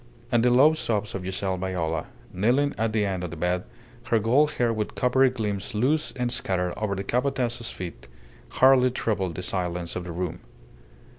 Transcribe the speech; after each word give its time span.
And 0.31 0.41
the 0.43 0.49
low 0.49 0.73
sobs 0.73 1.13
of 1.13 1.23
Giselle 1.23 1.57
Viola, 1.57 2.07
kneeling 2.33 2.73
at 2.75 2.91
the 2.91 3.05
end 3.05 3.23
of 3.23 3.29
the 3.29 3.37
bed, 3.37 3.65
her 4.05 4.17
gold 4.17 4.53
hair 4.53 4.73
with 4.73 4.95
coppery 4.95 5.29
gleams 5.29 5.75
loose 5.75 6.11
and 6.13 6.31
scattered 6.31 6.73
over 6.75 6.95
the 6.95 7.03
Capataz's 7.03 7.69
feet, 7.69 8.07
hardly 8.49 8.89
troubled 8.89 9.35
the 9.35 9.43
silence 9.43 9.95
of 9.95 10.03
the 10.05 10.11
room. 10.11 10.39